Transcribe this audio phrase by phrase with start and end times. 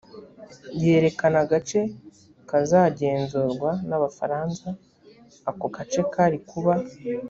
[0.81, 1.79] yerekana agace
[2.49, 4.67] kazagenzurwa n abafaransa
[5.49, 6.73] ako gace kari kuba